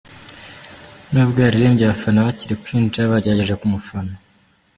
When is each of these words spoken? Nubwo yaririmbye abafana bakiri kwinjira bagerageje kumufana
Nubwo 1.11 1.37
yaririmbye 1.45 1.83
abafana 1.85 2.25
bakiri 2.27 2.59
kwinjira 2.63 3.11
bagerageje 3.11 3.55
kumufana 3.61 4.13